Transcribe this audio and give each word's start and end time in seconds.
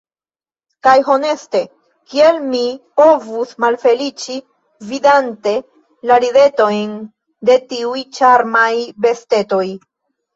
Kaj 0.85 0.93
honeste, 1.07 1.59
kiel 2.13 2.37
mi 2.53 2.61
povus 3.01 3.51
malfeliĉi 3.65 4.37
vidante 4.93 5.53
la 6.13 6.17
ridetojn 6.25 6.95
de 7.51 7.59
tiuj 7.75 8.03
ĉarmaj 8.21 8.71
bestetoj? 9.07 9.65